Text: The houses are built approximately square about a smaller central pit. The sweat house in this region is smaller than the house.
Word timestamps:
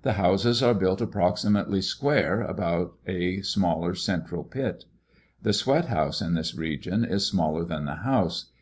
The 0.00 0.14
houses 0.14 0.62
are 0.62 0.72
built 0.72 1.02
approximately 1.02 1.82
square 1.82 2.40
about 2.40 2.94
a 3.06 3.42
smaller 3.42 3.94
central 3.94 4.42
pit. 4.42 4.86
The 5.42 5.52
sweat 5.52 5.88
house 5.88 6.22
in 6.22 6.32
this 6.32 6.54
region 6.54 7.04
is 7.04 7.26
smaller 7.28 7.66
than 7.66 7.84
the 7.84 7.96
house. 7.96 8.50